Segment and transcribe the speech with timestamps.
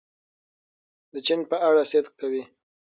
[1.13, 2.43] د چین په اړه صدق کوي.